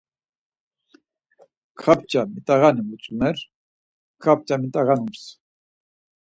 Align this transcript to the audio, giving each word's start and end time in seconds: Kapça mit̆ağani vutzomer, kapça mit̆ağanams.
Kapça 1.79 2.21
mit̆ağani 2.33 2.81
vutzomer, 2.87 3.37
kapça 4.23 4.55
mit̆ağanams. 4.61 5.21